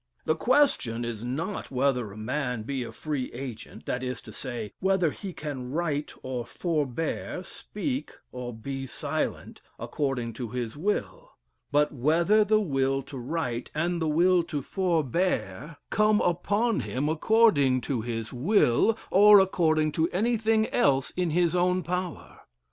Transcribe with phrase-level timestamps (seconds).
[0.25, 4.73] "The question is not whether a man be a free agent that is to say,
[4.79, 11.33] whether he can write, or forbear, speak, or be silent, according to his will;
[11.71, 17.81] but whether the will to write, and the will to forbear, come upon him according
[17.81, 22.39] to his will, or according to anything else in his own power.